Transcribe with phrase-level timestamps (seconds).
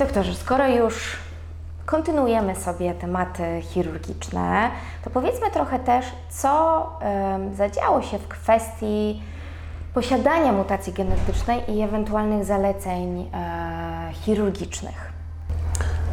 [0.00, 1.16] doktorze, skoro już
[1.86, 4.70] kontynuujemy sobie tematy chirurgiczne,
[5.04, 6.86] to powiedzmy trochę też, co
[7.56, 9.22] zadziało się w kwestii
[9.94, 15.12] posiadania mutacji genetycznej i ewentualnych zaleceń e, chirurgicznych.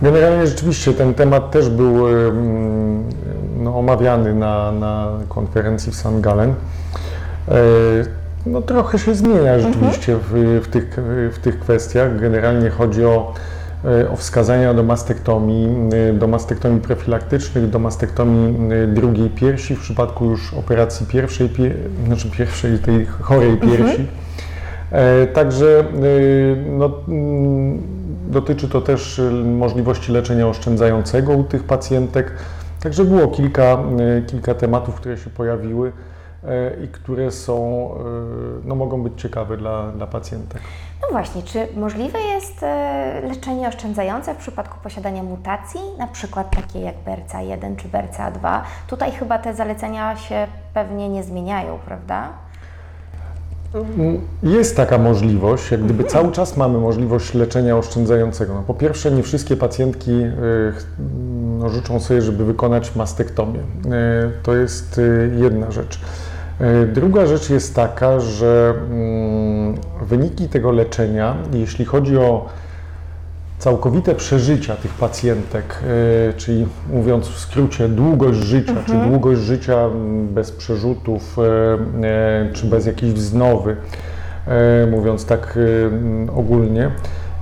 [0.02, 1.96] Generalnie rzeczywiście ten temat też był
[3.58, 6.22] no, omawiany na, na konferencji w St.
[6.22, 6.50] Gallen.
[6.50, 7.54] E,
[8.46, 10.98] No, trochę się zmienia rzeczywiście w, w, tych,
[11.32, 12.20] w tych kwestiach.
[12.20, 13.34] Generalnie chodzi o,
[14.14, 20.26] o wskazania do mastektomii, e, do mastektomii profilaktycznych, do mastektomii e, drugiej piersi w przypadku
[20.26, 21.74] już operacji pierwszej, pie,
[22.06, 24.08] znaczy pierwszej tej chorej piersi.
[24.92, 25.84] E, Także e,
[26.70, 27.82] no, mm,
[28.30, 32.34] dotyczy to też e, możliwości leczenia oszczędzającego u tych pacjentek.
[32.84, 35.92] Także było kilka, e, kilka tematów, które się pojawiły
[36.44, 37.98] e, i które są, e,
[38.66, 40.62] no, mogą być ciekawe dla, dla pacjentek.
[41.08, 46.80] No właśnie, czy możliwe jest e, leczenie oszczędzające w przypadku posiadania mutacji, na przykład takie
[46.80, 48.60] jak BRCA1 czy BRCA2?
[48.88, 52.28] Tutaj chyba te zalecenia się pewnie nie zmieniają, prawda?
[53.76, 58.54] Mm, Jest taka możliwość, jak gdyby cały czas mamy możliwość leczenia oszczędzającego.
[58.54, 60.32] No, po pierwsze, nie wszystkie pacjentki e,
[61.60, 63.60] no, życzą sobie, żeby wykonać mastektomię.
[63.60, 63.64] E,
[64.44, 65.02] To jest
[65.38, 66.00] jedna rzecz.
[66.62, 72.46] E, Druga rzecz jest taka, że mm, wyniki tego leczenia, jeśli chodzi o
[73.60, 75.80] całkowite przeżycia tych pacjentek,
[76.30, 82.66] e, czyli mówiąc w skrócie, długość życia, czy długość życia m, bez przerzutów, e, czy
[82.66, 83.76] bez jakiejś wznowy,
[84.92, 86.92] mówiąc tak e, m, ogólnie,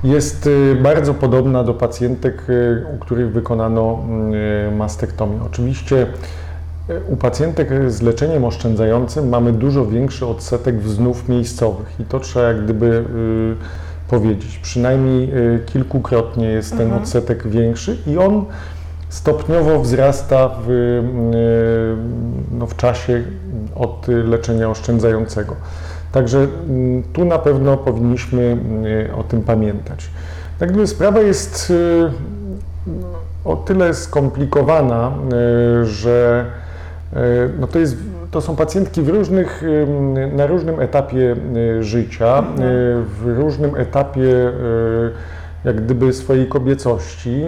[0.03, 0.49] jest
[0.81, 2.47] bardzo podobna do pacjentek,
[2.95, 4.03] u których wykonano
[4.77, 5.39] mastektomię.
[5.45, 6.07] Oczywiście
[7.09, 12.63] u pacjentek z leczeniem oszczędzającym mamy dużo większy odsetek wznów miejscowych i to trzeba jak
[12.63, 13.55] gdyby y,
[14.07, 14.59] powiedzieć.
[14.63, 18.45] Przynajmniej y, kilkukrotnie jest ten odsetek większy i on
[19.09, 23.23] stopniowo wzrasta w, y, no, w czasie
[23.75, 25.55] od leczenia oszczędzającego.
[26.11, 28.57] Także mm, tu na pewno powinniśmy
[29.17, 30.09] o tym pamiętać.
[30.59, 31.73] Tak gdyby sprawa jest
[33.45, 35.11] o tyle skomplikowana,
[35.83, 36.45] że
[37.59, 37.97] no to, jest,
[38.31, 39.63] to są pacjentki w różnych,
[40.33, 42.43] na różnym etapie y, życia, y,
[43.03, 44.51] w różnym etapie
[45.65, 47.43] jak gdyby swojej kobiecości.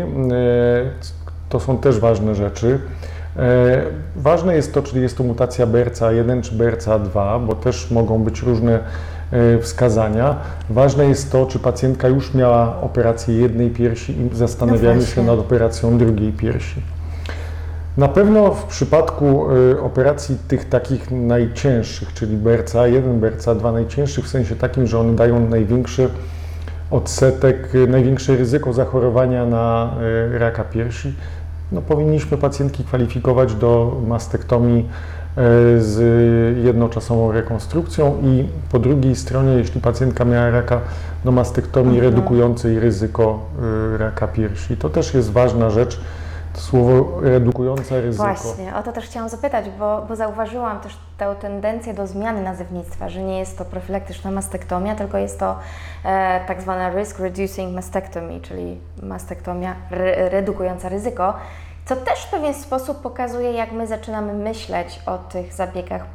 [1.49, 2.79] To są też ważne rzeczy.
[3.37, 3.81] E,
[4.15, 8.79] Ważne jest to, czy jest to mutacja BRCA1 czy BRCA2, bo też mogą być różne
[9.31, 10.35] e, wskazania.
[10.69, 15.39] Ważne jest to, czy pacjentka już miała operację jednej piersi i zastanawiamy No się nad
[15.39, 16.81] operacją drugiej piersi.
[17.97, 24.55] Na pewno w przypadku e, operacji tych takich najcięższych, czyli BRCA1, BRCA2 najcięższych w sensie
[24.55, 26.09] takim, że one dają największy
[26.91, 29.93] odsetek, e, największe ryzyko zachorowania na
[30.33, 31.13] e, raka piersi,
[31.71, 34.89] no powinniśmy pacjentki kwalifikować do mastektomii
[35.77, 35.97] z
[36.65, 40.81] jednoczasową rekonstrukcją i po drugiej stronie, jeśli pacjentka miała raka,
[41.25, 43.39] do mastektomii redukującej ryzyko
[43.97, 44.77] raka piersi.
[44.77, 45.99] To też jest ważna rzecz,
[46.59, 48.23] słowo redukujące ryzyko.
[48.23, 53.09] Właśnie, o to też chciałam zapytać, bo, bo zauważyłam też tę tendencję do zmiany nazewnictwa,
[53.09, 55.59] że nie jest to profilaktyczna mastektomia, tylko jest to
[56.05, 61.33] e, tak zwana risk reducing mastectomy, czyli mastektomia re, redukująca ryzyko,
[61.85, 66.05] co też w pewien sposób pokazuje, jak my zaczynamy myśleć o tych zabiegach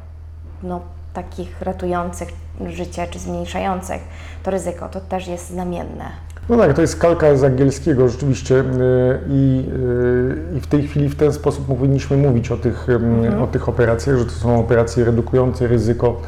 [0.63, 0.81] no,
[1.13, 2.29] takich ratujących
[2.67, 4.01] życie czy zmniejszających
[4.43, 4.89] to ryzyko.
[4.89, 6.11] To też jest znamienne.
[6.49, 8.63] No tak, to jest kalka z angielskiego rzeczywiście y,
[9.29, 9.63] i,
[10.53, 13.69] y, i w tej chwili w ten sposób powinniśmy mówić o tych, ym, o tych
[13.69, 16.21] operacjach, że to są operacje redukujące ryzyko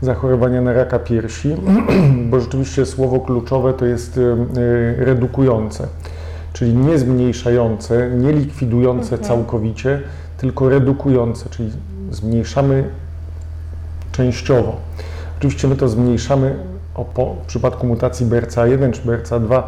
[0.00, 1.56] zachorowania na raka piersi,
[2.30, 4.36] bo rzeczywiście słowo kluczowe to jest y,
[4.98, 5.88] redukujące,
[6.52, 10.00] czyli nie zmniejszające, nie likwidujące całkowicie,
[10.38, 11.70] tylko redukujące, czyli
[12.10, 12.84] zmniejszamy
[14.12, 14.76] częściowo.
[15.38, 16.56] Oczywiście my to zmniejszamy
[16.96, 19.62] o po, w przypadku mutacji BRCA1 czy BRCA2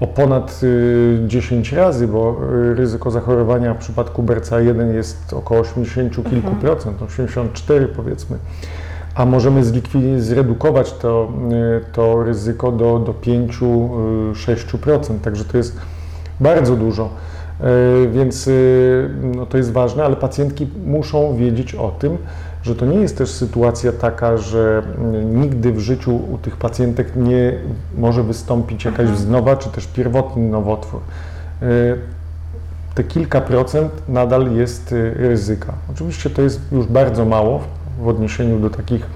[0.00, 2.36] o ponad y, 10 razy, bo
[2.70, 8.38] y, ryzyko zachorowania w przypadku BRCA1 jest około 80 kilku procent, 84 powiedzmy,
[9.14, 9.62] a możemy
[10.18, 11.32] zredukować to,
[11.82, 15.76] y, to ryzyko do, do 5-6%, także to jest
[16.40, 17.08] bardzo dużo.
[17.62, 22.18] E, Więc y, no, to jest ważne, ale pacjentki muszą wiedzieć o tym,
[22.62, 27.16] że to nie jest też sytuacja taka, że mm, nigdy w życiu u tych pacjentek
[27.16, 27.52] nie
[27.98, 31.00] może wystąpić jakaś wznowa, czy też pierwotny nowotwór.
[31.62, 31.66] E,
[32.94, 35.72] Te kilka procent nadal jest y, ryzyka.
[35.90, 37.60] Oczywiście to jest już bardzo mało
[38.02, 39.06] w odniesieniu do takich,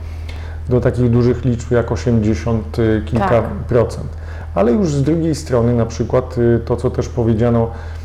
[0.68, 3.44] do takich dużych liczb jak 80 y, kilka Tak.
[3.44, 4.06] procent.
[4.54, 7.95] ale już z drugiej strony na przykład y, to, co też powiedziano, y,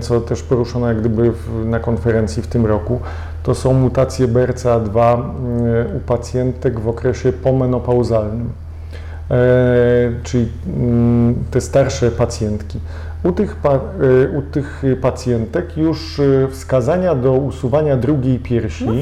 [0.00, 1.32] co też poruszono jak gdyby
[1.64, 3.00] na konferencji w tym roku,
[3.42, 8.50] to są mutacje BRCA2 y, u pacjentek w okresie pomenopauzalnym,
[9.30, 9.34] e,
[10.22, 12.80] czyli mm, te starsze pacjentki.
[13.22, 13.56] U tych,
[14.02, 18.92] y, u tych pacjentek już y, wskazania do usuwania drugiej piersi No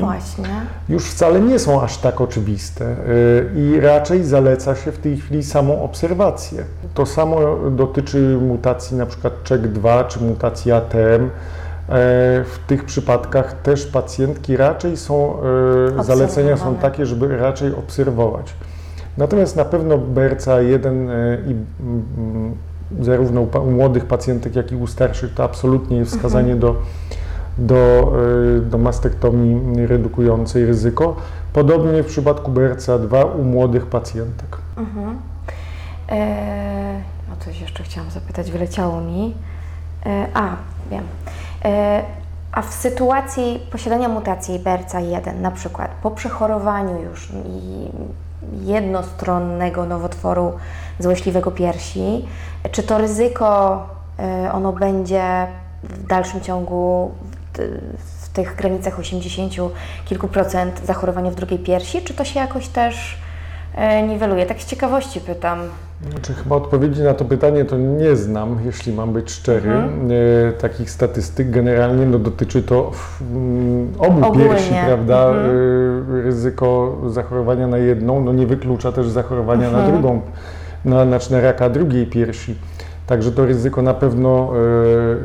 [0.88, 2.97] już wcale nie są aż tak oczywiste y,
[3.56, 6.65] i raczej zaleca się w tej chwili samą obserwację.
[6.94, 10.97] To samo dotyczy mutacji przykład CZEK2 czy mutacji ATM.
[10.97, 11.31] E,
[12.44, 15.37] W tych przypadkach też pacjentki raczej są,
[16.00, 18.55] zalecenia są takie, żeby raczej obserwować.
[19.19, 22.55] Natomiast na pewno BRCA1 e, i mm,
[23.00, 26.76] zarówno u młodych pacjentek, jak i u starszych to absolutnie jest wskazanie do,
[27.58, 28.12] do,
[28.56, 31.17] y, do mastektomii redukującej ryzyko.
[31.52, 34.56] Podobnie w przypadku BRCA2 u młodych pacjentek.
[34.76, 35.19] Mhm.
[36.11, 37.00] E,
[37.32, 39.34] o coś jeszcze chciałam zapytać, wyleciało mi.
[40.06, 40.56] E, a,
[40.91, 41.05] wiem.
[41.64, 42.02] E,
[42.52, 47.88] a w sytuacji posiadania mutacji BRCA1, na przykład po przechorowaniu już i
[48.64, 50.52] jednostronnego nowotworu
[50.99, 52.29] złośliwego piersi,
[52.70, 53.87] czy to ryzyko
[54.19, 55.46] e, ono będzie
[55.82, 57.11] w dalszym ciągu
[57.99, 59.52] w, tych granicach 80
[60.05, 63.17] kilku procent zachorowania w drugiej piersi, czy to się jakoś też
[64.09, 64.47] niweluje?
[64.47, 65.59] Tak z ciekawości pytam.
[66.11, 69.70] Znaczy, chyba odpowiedzi na to pytanie to nie znam, jeśli mam być szczery.
[69.70, 70.11] Mhm.
[70.49, 72.91] E, takich statystyk generalnie no, dotyczy to
[73.32, 74.49] mm, obu Ogólnie.
[74.49, 75.29] piersi, prawda?
[75.29, 75.47] Mhm.
[76.19, 79.93] E, ryzyko zachorowania na jedną no, nie wyklucza też zachorowania na Mhm.
[79.93, 80.20] drugą,
[80.85, 82.55] na, znaczy na raka drugiej piersi.
[83.06, 84.53] Także to ryzyko na pewno,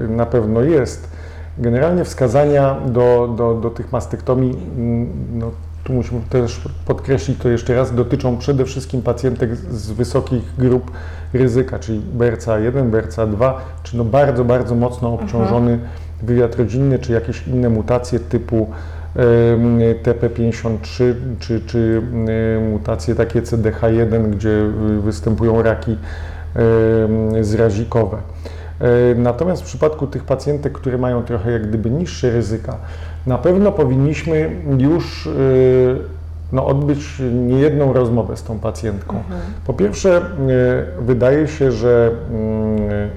[0.05, 1.09] e, na pewno jest.
[1.57, 5.51] Generalnie wskazania do, do, do tych mastektomii, mm, no,
[5.83, 10.91] tu musimy też podkreślić to jeszcze raz, dotyczą przede wszystkim pacjentek z- wysokich grup
[11.33, 13.53] ryzyka, czyli BRCA1, BRCA2,
[13.83, 15.79] czy no bardzo, bardzo mocno obciążony
[16.23, 18.67] wywiad rodzinny, czy jakieś inne mutacje typu
[19.15, 22.01] em, TP53, czy, czy
[22.71, 24.63] mutacje takie CDH1, gdzie
[25.03, 25.97] występują raki
[27.41, 28.17] zrazikowe.
[28.81, 32.77] E, Natomiast w przypadku tych pacjentek, które mają trochę jak gdyby niższe ryzyka,
[33.27, 35.99] na pewno powinniśmy już y,
[36.53, 36.99] no, odbyć
[37.33, 39.23] niejedną rozmowę z tą pacjentką.
[39.67, 40.21] Po pierwsze,
[40.99, 42.11] y, wydaje się, że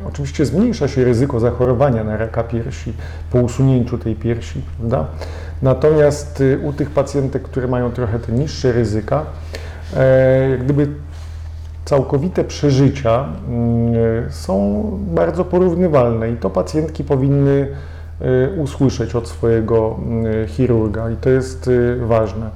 [0.04, 2.92] y, oczywiście zmniejsza się ryzyko zachorowania na raka piersi
[3.30, 5.06] po usunięciu tej piersi, prawda?
[5.62, 9.24] Natomiast y, u tych pacjentek, które mają trochę te niższe ryzyka,
[9.96, 10.88] e, jak gdyby
[11.84, 13.94] całkowite przeżycia mm,
[14.30, 14.82] są
[15.14, 17.68] bardzo porównywalne i to pacjentki powinny
[18.56, 19.96] usłyszeć od swojego
[20.44, 22.50] y, chirurga i to jest y, ważne.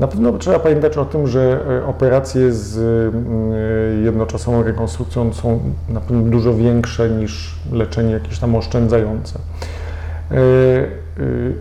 [0.00, 6.00] Na pewno trzeba pamiętać o tym, że y, operacje z y, jednoczasową rekonstrukcją są na
[6.00, 9.38] pewno dużo większe niż leczenie jakieś tam oszczędzające.
[10.32, 10.34] Y,
[11.20, 11.54] y,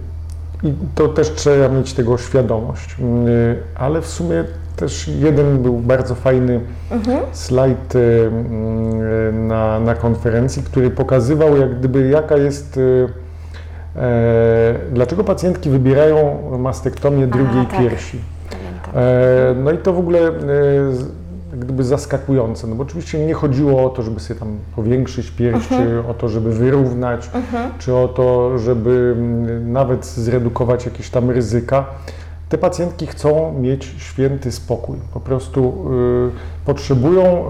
[0.63, 2.95] I to też trzeba mieć tego świadomość.
[2.99, 4.43] Y, Ale w sumie
[4.75, 6.59] też jeden był bardzo fajny
[7.31, 8.31] slajd y, y,
[9.33, 13.07] na, na konferencji, który pokazywał jak gdyby jaka jest, y,
[14.91, 17.79] dlaczego pacjentki wybierają mastektomię drugiej tak.
[17.79, 18.19] piersi.
[18.95, 20.33] E, No i to w ogóle e,
[21.53, 26.03] gdyby zaskakujące, no bo oczywiście nie chodziło o to, żeby sobie tam powiększyć pierś, czy
[26.09, 27.29] o to, żeby wyrównać,
[27.79, 29.15] czy o to, żeby
[29.65, 31.85] nawet zredukować jakieś tam ryzyka.
[32.49, 34.97] Te pacjentki chcą mieć święty spokój.
[35.13, 35.73] Po prostu
[36.29, 37.45] y, potrzebują,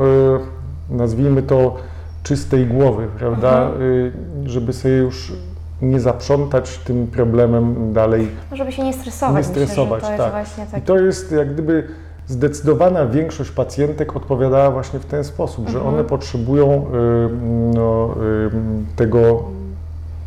[0.91, 1.75] y, nazwijmy to,
[2.23, 3.71] czystej głowy, prawda?
[3.81, 4.11] Y,
[4.45, 5.33] żeby sobie już
[5.81, 9.37] nie zaprzątać tym problemem dalej No, żeby się nie stresować.
[9.37, 10.31] nie stresować, Myślę, tak.
[10.31, 11.87] właśnie I to jest jak gdyby
[12.27, 17.29] zdecydowana większość pacjentek odpowiadała właśnie w ten sposób, że one potrzebują y,
[17.75, 19.43] no, y, tego,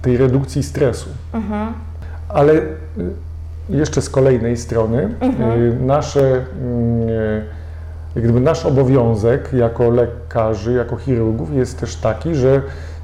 [0.02, 1.08] tej redukcji stresu.
[1.32, 1.72] Mhm.
[2.28, 2.62] Ale y,
[3.68, 6.42] jeszcze z kolejnej strony y, nasze, y,
[8.14, 12.62] jak gdyby nasz obowiązek jako lekarzy, jako chirurgów jest też taki, że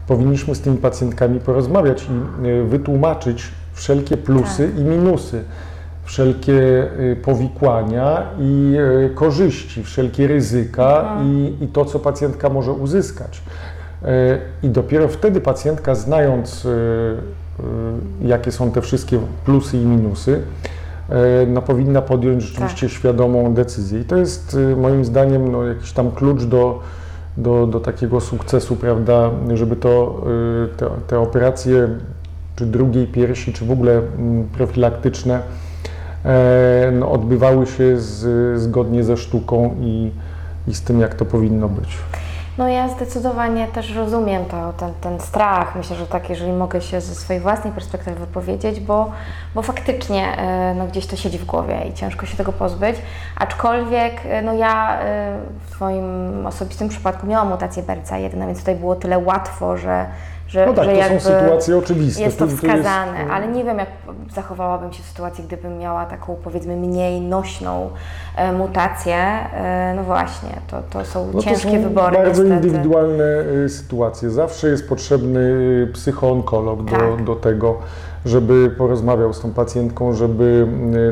[0.09, 2.07] powinniśmy z tymi pacjentkami porozmawiać
[2.43, 5.45] i y, wytłumaczyć wszelkie plusy i minusy,
[6.05, 8.75] wszelkie y, powikłania i
[9.07, 13.43] y, korzyści, wszelkie ryzyka i, i to, co pacjentka może uzyskać.
[14.63, 16.67] I dopiero wtedy pacjentka, znając,
[18.23, 20.43] jakie są te wszystkie plusy i minusy,
[21.47, 24.01] no, powinna podjąć rzeczywiście świadomą decyzję.
[24.01, 26.81] I to jest moim zdaniem no, jakiś tam klucz do,
[27.39, 30.23] do, do takiego sukcesu, prawda, żeby to,
[30.65, 31.89] e, te, te operacje,
[32.57, 35.41] czy drugiej piersi, czy w ogóle mm, profilaktyczne,
[36.25, 40.11] e, no, odbywały się z, zgodnie ze sztuką i,
[40.69, 41.99] i z tym, jak to powinno być.
[42.59, 45.77] No ja zdecydowanie też rozumiem to, ten, ten strach.
[45.77, 49.11] Myślę, że tak, jeżeli mogę się ze swojej własnej perspektywy wypowiedzieć, bo,
[49.55, 52.97] bo faktycznie e, no, gdzieś to siedzi w głowie i ciężko się tego pozbyć.
[53.37, 58.97] Aczkolwiek e, no, ja e, w swoim osobistym przypadku miałam mutację BRCA1, więc tutaj było
[58.97, 60.07] tyle łatwo, że,
[60.49, 62.23] że, No tak, że to są sytuacje oczywiste.
[62.23, 63.89] jest to wskazane, jest- ale nie wiem, jak
[64.35, 67.91] zachowałabym się w sytuacji, gdybym miała taką powiedzmy mniej nośną
[68.37, 69.15] e, mutację.
[69.17, 72.17] E, no właśnie, to, to są No to ciężkie są wybory.
[72.17, 72.67] bardzo niestety.
[72.69, 73.25] indywidualne
[73.65, 74.31] y, sytuacje.
[74.31, 77.25] Zawsze jest potrzebny y, psychoonkolog do, Tak.
[77.25, 77.79] do tego,
[78.27, 80.67] żeby porozmawiał z tą pacjentką, żeby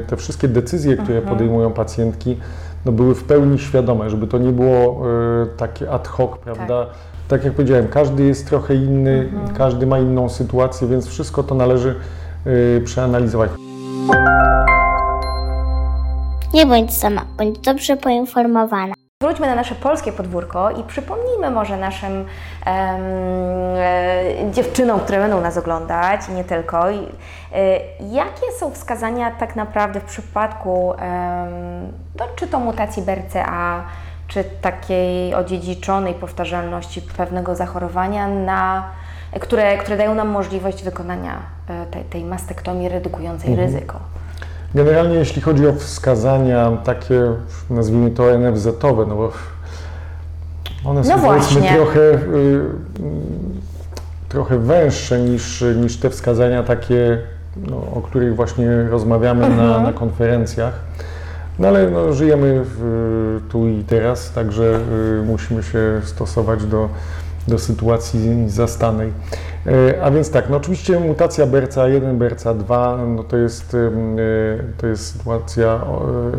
[0.04, 1.36] y, te wszystkie decyzje, które Mhm.
[1.36, 2.40] podejmują pacjentki,
[2.84, 5.02] no były w pełni świadome, żeby to nie było
[5.42, 6.86] y, takie ad hoc, prawda?
[6.86, 6.94] Tak.
[7.30, 9.56] Jak powiedziałem, każdy jest trochę inny, Mhm.
[9.56, 11.94] każdy ma inną sytuację, więc wszystko to należy
[12.46, 13.50] y, przeanalizować.
[16.54, 18.94] Nie bądź sama, bądź dobrze poinformowana.
[19.22, 22.24] Wróćmy na nasze polskie podwórko i przypomnijmy może naszym em,
[23.76, 27.78] e, dziewczynom, które będą nas oglądać i nie tylko, i, e,
[28.12, 31.02] jakie są wskazania tak naprawdę w przypadku em,
[32.18, 33.84] no, czy to mutacji BRCA,
[34.28, 38.84] czy takiej odziedziczonej powtarzalności pewnego zachorowania, na,
[39.40, 43.98] które, które dają nam możliwość wykonania e, tej, tej mastektomii redukującej ryzyko.
[44.74, 47.22] Generalnie jeśli chodzi o wskazania takie,
[47.70, 49.32] nazwijmy to NFZ-owe, no bo
[50.84, 52.60] one są No powiedzmy trochę, y,
[54.28, 57.18] trochę węższe niż, niż te wskazania takie,
[57.56, 59.82] no, o których właśnie rozmawiamy na, Mhm.
[59.82, 60.74] na konferencjach.
[61.58, 64.80] No ale no, żyjemy w, tu i teraz, także
[65.20, 66.88] y, musimy się stosować do,
[67.48, 69.12] do sytuacji zastanej.
[69.66, 73.90] E, A więc tak, no oczywiście mutacja BRCA1, BRCA2, no to jest, y,
[74.78, 75.80] to jest sytuacja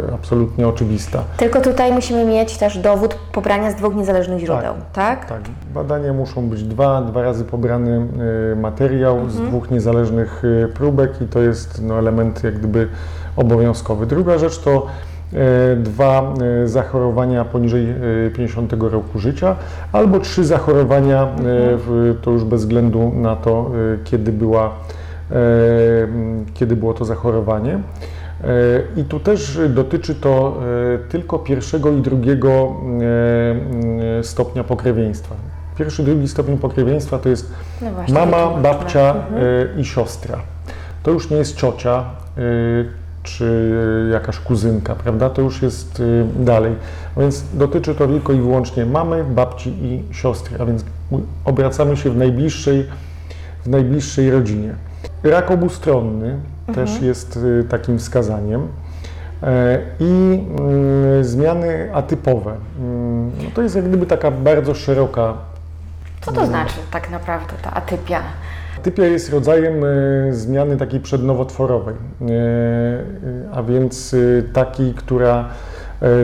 [0.10, 1.24] y, absolutnie oczywista.
[1.38, 5.26] Tylko tutaj musimy mieć też dowód pobrania z dwóch niezależnych źródeł, tak?
[5.26, 5.42] Tak,
[5.74, 8.08] badania muszą być dwa, dwa razy pobrany
[8.54, 12.88] y, materiał z dwóch niezależnych y, próbek i to jest no, element jak gdyby
[13.38, 14.06] obowiązkowy.
[14.06, 14.86] Druga rzecz to
[15.34, 15.38] y,
[15.76, 17.90] dwa y, zachorowania poniżej
[18.28, 19.56] y, 50 roku życia
[19.92, 23.72] albo trzy zachorowania, w, to już bez względu na to,
[24.04, 24.72] kiedy, była,
[26.54, 27.80] kiedy było to zachorowanie.
[28.44, 30.58] E, I tu też dotyczy to
[30.96, 35.36] e, tylko pierwszego i drugiego e, e, stopnia pokrewieństwa.
[35.78, 37.52] Pierwszy, drugi stopień pokrewieństwa to jest
[37.82, 40.40] No właśnie, mama, babcia e, i siostra.
[41.04, 42.04] To już nie jest ciocia
[42.38, 42.42] e,
[43.28, 43.72] czy
[44.12, 45.30] jakaś kuzynka, prawda?
[45.30, 46.76] To już jest e, dalej.
[47.18, 50.86] Więc dotyczy to tylko i wyłącznie mamy, babci i siostry, a więc
[51.46, 52.88] obracamy się w najbliższej,
[53.64, 54.76] w najbliższej rodzinie.
[55.24, 56.40] Rak obustronny
[56.76, 58.68] też jest y, takim wskazaniem.
[59.44, 62.56] E, I mm, zmiany atypowe.
[62.80, 65.34] Mm, no to jest jak gdyby taka bardzo szeroka.
[66.22, 68.22] Co to znaczy tak naprawdę ta atypia?
[68.78, 69.88] Atypia jest rodzajem e,
[70.34, 72.32] zmiany takiej przednowotworowej, e, e,
[73.54, 74.16] a więc
[74.54, 75.50] takiej, która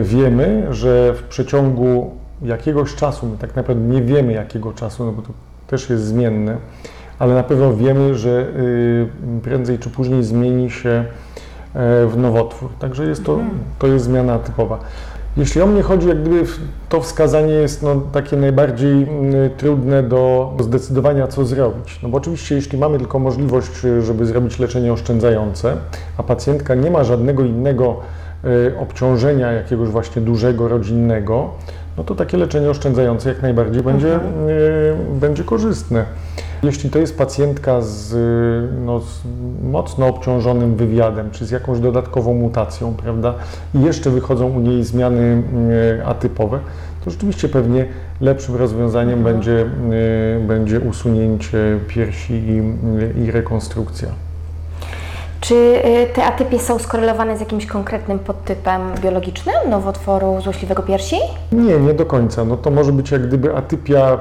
[0.02, 2.10] wiemy, że w przeciągu
[2.42, 5.28] jakiegoś czasu, my tak naprawdę nie wiemy jakiego czasu, no bo to
[5.66, 6.56] też jest zmienne,
[7.18, 8.46] ale na pewno wiemy, że
[9.42, 11.04] prędzej czy później zmieni się
[12.06, 12.70] w nowotwór.
[12.78, 13.38] Także jest to,
[13.78, 14.78] to jest zmiana typowa.
[15.36, 16.44] Jeśli o mnie chodzi, jak gdyby
[16.88, 21.98] to wskazanie jest no, takie najbardziej mm, trudne do do zdecydowania, co zrobić.
[22.02, 25.76] No bo oczywiście, jeśli mamy tylko możliwość, y, żeby zrobić leczenie oszczędzające,
[26.16, 27.96] a pacjentka nie ma żadnego innego
[28.44, 31.50] y, obciążenia jakiegoś właśnie dużego, rodzinnego,
[31.96, 34.20] no to takie leczenie oszczędzające jak najbardziej będzie, y,
[35.20, 36.04] będzie korzystne.
[36.64, 39.20] Jeśli to jest pacjentka z, y, no, z
[39.62, 43.34] mocno obciążonym wywiadem, czy z jakąś dodatkową mutacją, prawda,
[43.74, 45.42] i jeszcze wychodzą u niej zmiany
[45.98, 46.58] y, atypowe,
[47.04, 47.86] to rzeczywiście pewnie
[48.20, 49.66] lepszym rozwiązaniem będzie,
[50.36, 52.62] y, będzie usunięcie piersi i,
[53.24, 54.08] i rekonstrukcja.
[55.44, 61.16] Czy y, te atypie są skorelowane z jakimś konkretnym podtypem biologicznym nowotworu złośliwego piersi?
[61.52, 62.44] Nie, nie do końca.
[62.44, 64.18] No to może być jak gdyby atypia y,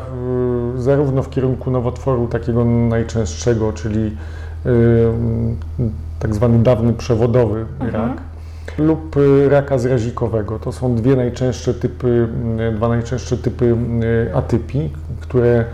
[0.77, 4.17] zarówno w kierunku nowotworu takiego najczęstszego, czyli
[4.65, 5.07] y,
[6.19, 8.21] tak zwany dawny przewodowy rak,
[8.77, 10.59] lub y, raka zrazikowego.
[10.59, 12.27] To są dwie najczęstsze typy,
[12.69, 13.75] y, dwa najczęstsze typy
[14.33, 15.65] atypii, które,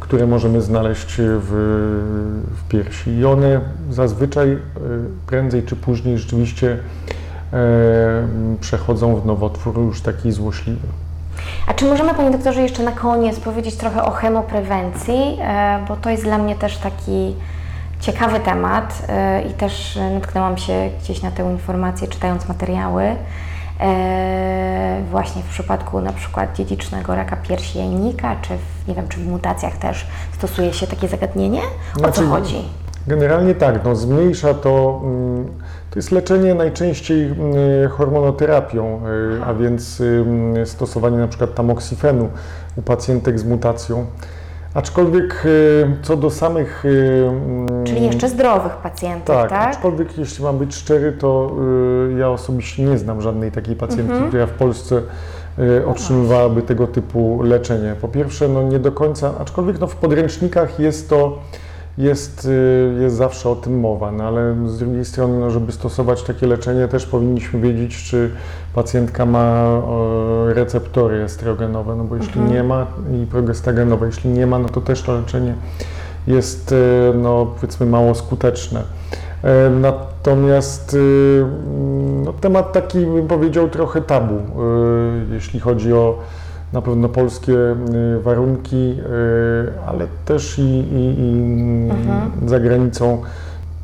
[0.00, 1.50] które możemy znaleźć w,
[2.56, 3.10] w piersi.
[3.10, 4.58] I one zazwyczaj
[5.26, 6.76] prędzej czy później rzeczywiście
[7.52, 8.28] e,
[8.60, 10.88] przechodzą w nowotwór już taki złośliwy.
[11.66, 16.10] A czy możemy, Panie Doktorze, jeszcze na koniec powiedzieć trochę o chemoprewencji, E, bo to
[16.10, 17.34] jest dla mnie też taki
[18.00, 23.16] ciekawy temat e, i też natknęłam się gdzieś na tę informację czytając materiały.
[23.80, 29.18] e, właśnie w przypadku na przykład dziedzicznego raka piersi jajnika, czy w, nie wiem, czy
[29.18, 30.06] w mutacjach też
[30.38, 31.60] stosuje się takie zagadnienie?
[31.96, 32.64] O Znaczy, co chodzi?
[33.06, 35.48] Generalnie tak, no, zmniejsza to, mm,
[35.90, 37.54] to jest leczenie najczęściej mm,
[37.90, 39.00] hormonoterapią,
[39.40, 40.02] y, a więc
[40.64, 42.28] stosowanie przykład tamoksifenu
[42.76, 44.06] u pacjentek z mutacją.
[44.74, 46.84] Aczkolwiek y, co do samych...
[46.84, 49.74] mm, Czyli jeszcze zdrowych pacjentów, tak, tak?
[49.74, 51.50] aczkolwiek jeśli mam być szczery, to
[52.10, 54.28] y, ja osobiście nie znam żadnej takiej pacjentki, Mhm.
[54.28, 55.02] która w Polsce
[55.58, 57.94] y, otrzymywałaby tego typu leczenie.
[58.00, 61.38] Po pierwsze, no nie do końca, aczkolwiek no, w podręcznikach jest to,
[61.98, 66.22] jest, y, jest zawsze o tym mowa, no, ale z drugiej strony, no, żeby stosować
[66.22, 68.30] takie leczenie, też powinniśmy wiedzieć, czy
[68.74, 69.64] pacjentka ma
[70.48, 72.52] receptory estrogenowe, no bo jeśli Mhm.
[72.52, 72.86] nie ma
[73.22, 75.54] i progestagenowe, jeśli nie ma, no to też to leczenie
[76.26, 76.76] jest, e,
[77.18, 78.82] no, powiedzmy, mało skuteczne.
[79.44, 80.98] E, Natomiast e,
[82.24, 84.34] no, temat taki, bym powiedział, trochę tabu,
[85.32, 86.18] jeśli chodzi o
[86.72, 87.76] na pewno polskie e,
[88.22, 91.42] warunki, e, ale też i, i, i
[91.90, 92.48] Mhm.
[92.48, 93.22] za granicą.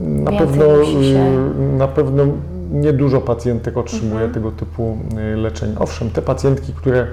[0.01, 2.25] Na Więcej pewno, się- e, na pewno
[2.73, 4.33] niedużo pacjentek otrzymuje Mhm.
[4.33, 4.97] tego typu
[5.37, 5.75] leczeń.
[5.79, 7.07] Owszem, te pacjentki, które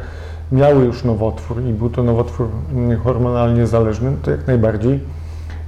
[0.52, 2.48] miały już nowotwór i był to nowotwór
[3.04, 5.00] hormonalnie zależny, to jak najbardziej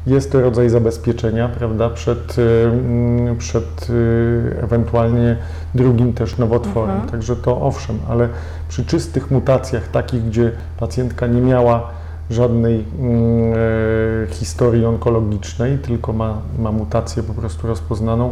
[0.08, 5.38] jest to rodzaj zabezpieczenia, prawda, przed, y, mm, przed y, ewentualnie
[5.76, 6.96] drugim też nowotworem.
[6.96, 7.12] Mhm.
[7.12, 8.30] Także to owszem, ale
[8.70, 11.90] przy czystych mutacjach, takich, gdzie pacjentka nie miała
[12.30, 18.32] żadnej mm, e, historii onkologicznej, tylko ma, ma mutację po prostu rozpoznaną,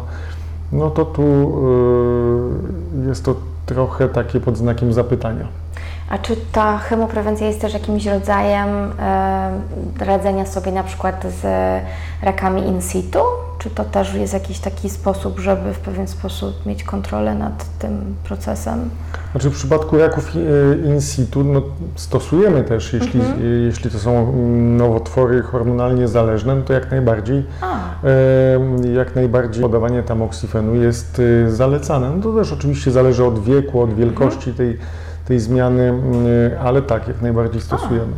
[0.72, 1.24] no to tu
[3.06, 3.36] y, jest to
[3.66, 5.48] trochę takie pod znakiem zapytania.
[6.12, 9.52] A czy ta chemoprewencja jest też jakimś rodzajem e,
[10.00, 11.44] radzenia sobie na przykład z
[12.24, 13.20] rakami in situ?
[13.60, 18.16] Czy to też jest jakiś taki sposób, żeby w pewien sposób mieć kontrolę nad tym
[18.24, 18.90] procesem?
[19.32, 21.62] Znaczy w przypadku raków e, in situ no,
[21.96, 23.40] stosujemy też, jeśli, Mhm.
[23.42, 24.34] e, jeśli to są
[24.78, 27.46] nowotwory hormonalnie zależne, no to jak najbardziej,
[28.84, 32.10] e, jak najbardziej podawanie tamoksifenu jest zalecane.
[32.16, 34.78] No to też oczywiście zależy od wieku, od wielkości tej,
[35.32, 35.94] tej zmiany,
[36.64, 38.14] ale tak, jak najbardziej stosujemy.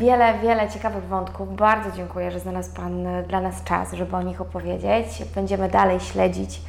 [0.00, 1.56] Wiele, wiele ciekawych wątków.
[1.56, 5.06] Bardzo dziękuję, że znalazł Pan e, dla nas czas, żeby o nich opowiedzieć.
[5.34, 6.62] Będziemy dalej śledzić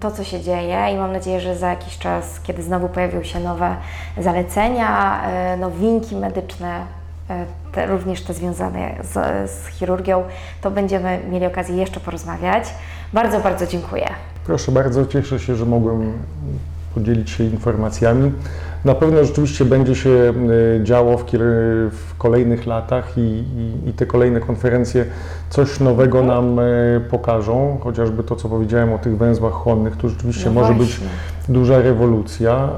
[0.00, 3.40] to, co się dzieje i mam nadzieję, że za jakiś czas, kiedy znowu pojawią się
[3.40, 3.76] nowe
[4.18, 6.86] zalecenia, e, nowinki medyczne,
[7.30, 10.22] e, te, również te związane z, z chirurgią,
[10.60, 12.64] to będziemy mieli okazję jeszcze porozmawiać.
[13.12, 14.06] Bardzo, bardzo dziękuję.
[14.46, 16.12] Proszę bardzo, cieszę się, że mogłem
[16.94, 18.32] podzielić się informacjami.
[18.84, 21.24] Na pewno rzeczywiście będzie się e, działo w,
[21.90, 25.06] w kolejnych latach i, i, i te kolejne konferencje
[25.50, 26.62] coś nowego nam e,
[27.10, 31.00] pokażą, chociażby to, co powiedziałem o tych węzłach chłonnych, to rzeczywiście No może być
[31.48, 32.68] duża rewolucja,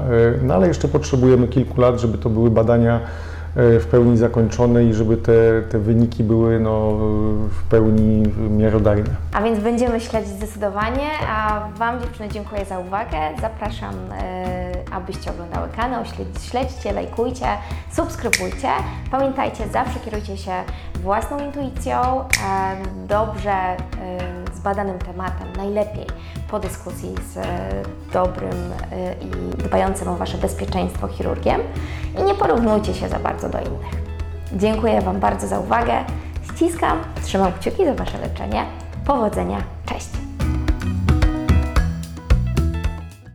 [0.41, 2.99] e, no ale jeszcze potrzebujemy kilku lat, żeby to były badania
[3.59, 6.91] w pełni zakończone i żeby te, te wyniki były no,
[7.49, 9.09] w pełni miarodajne.
[9.33, 13.17] A więc będziemy śledzić zdecydowanie, a Wam dziewczyny dziękuję za uwagę.
[13.41, 17.45] Zapraszam, e, abyście oglądały kanał, śledź- śledźcie, lajkujcie,
[17.91, 18.67] subskrybujcie.
[19.11, 20.51] Pamiętajcie, zawsze kierujcie się
[20.95, 22.25] własną intuicją, e,
[23.07, 23.77] dobrze e,
[24.55, 26.05] zbadanym tematem, najlepiej
[26.49, 27.43] po dyskusji z e,
[28.13, 29.29] dobrym e, i
[29.63, 31.61] dbającym o Wasze bezpieczeństwo chirurgiem
[32.19, 34.07] i nie porównujcie się za bardzo do innych.
[34.53, 35.93] Dziękuję Wam bardzo za uwagę.
[36.53, 38.65] Ściskam, trzymam kciuki za Wasze leczenie.
[39.05, 40.16] Powodzenia, cześć!